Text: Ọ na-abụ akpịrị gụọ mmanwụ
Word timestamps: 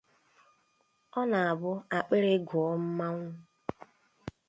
Ọ 1.19 1.21
na-abụ 1.31 1.71
akpịrị 1.97 2.33
gụọ 2.47 2.69
mmanwụ 2.83 3.25